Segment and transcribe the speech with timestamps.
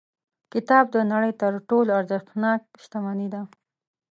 [0.53, 3.41] کتاب د نړۍ تر ټولو ارزښتناک شتمنۍ ده.